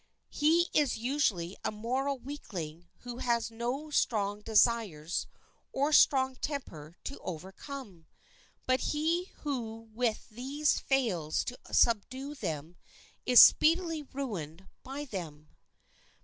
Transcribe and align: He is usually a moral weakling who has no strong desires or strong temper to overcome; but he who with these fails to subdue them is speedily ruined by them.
He 0.31 0.69
is 0.73 0.97
usually 0.97 1.55
a 1.63 1.71
moral 1.71 2.17
weakling 2.17 2.87
who 3.01 3.19
has 3.19 3.51
no 3.51 3.91
strong 3.91 4.41
desires 4.41 5.27
or 5.71 5.93
strong 5.93 6.35
temper 6.37 6.95
to 7.03 7.19
overcome; 7.19 8.07
but 8.65 8.79
he 8.79 9.25
who 9.43 9.91
with 9.93 10.27
these 10.31 10.79
fails 10.79 11.43
to 11.43 11.59
subdue 11.71 12.33
them 12.33 12.77
is 13.27 13.43
speedily 13.43 14.01
ruined 14.01 14.67
by 14.81 15.05
them. 15.05 15.49